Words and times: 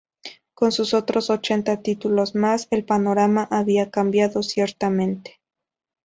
Con 0.55 0.71
sus 0.71 0.95
otros 0.95 1.29
ochenta 1.29 1.79
títulos 1.83 2.33
más, 2.33 2.67
el 2.71 2.83
panorama 2.85 3.47
había 3.51 3.91
cambiado 3.91 4.41
ciertamente. 4.41 5.39